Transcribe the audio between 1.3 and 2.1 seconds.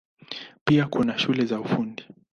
za Ufundi.